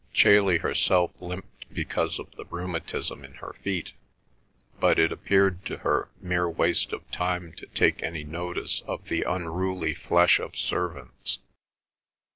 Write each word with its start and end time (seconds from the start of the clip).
Chailey 0.11 0.57
herself 0.57 1.11
limped 1.21 1.71
because 1.71 2.17
of 2.17 2.31
the 2.31 2.45
rheumatism 2.45 3.23
in 3.23 3.35
her 3.35 3.53
feet, 3.61 3.93
but 4.79 4.97
it 4.97 5.11
appeared 5.11 5.63
to 5.67 5.77
her 5.77 6.09
mere 6.19 6.49
waste 6.49 6.91
of 6.91 7.11
time 7.11 7.53
to 7.57 7.67
take 7.67 8.01
any 8.01 8.23
notice 8.23 8.81
of 8.87 9.09
the 9.09 9.21
unruly 9.21 9.93
flesh 9.93 10.39
of 10.39 10.57
servants. 10.57 11.37